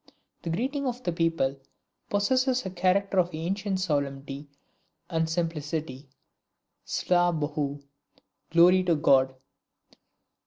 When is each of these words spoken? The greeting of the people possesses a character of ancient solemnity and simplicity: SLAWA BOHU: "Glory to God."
The 0.41 0.49
greeting 0.49 0.87
of 0.87 1.03
the 1.03 1.11
people 1.11 1.59
possesses 2.09 2.65
a 2.65 2.71
character 2.71 3.19
of 3.19 3.29
ancient 3.35 3.81
solemnity 3.81 4.47
and 5.11 5.29
simplicity: 5.29 6.09
SLAWA 6.85 7.31
BOHU: 7.33 7.83
"Glory 8.49 8.81
to 8.85 8.95
God." 8.95 9.35